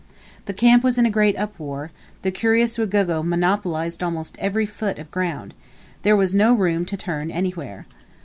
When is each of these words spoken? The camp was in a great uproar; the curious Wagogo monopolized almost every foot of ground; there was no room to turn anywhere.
The 0.45 0.53
camp 0.53 0.83
was 0.83 0.97
in 0.97 1.05
a 1.05 1.11
great 1.11 1.37
uproar; 1.37 1.91
the 2.23 2.31
curious 2.31 2.75
Wagogo 2.79 3.21
monopolized 3.21 4.01
almost 4.01 4.35
every 4.39 4.65
foot 4.65 4.97
of 4.97 5.11
ground; 5.11 5.53
there 6.01 6.15
was 6.17 6.33
no 6.33 6.55
room 6.55 6.85
to 6.87 6.97
turn 6.97 7.29
anywhere. 7.29 7.85